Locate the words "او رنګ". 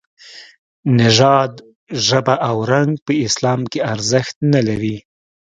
2.49-2.91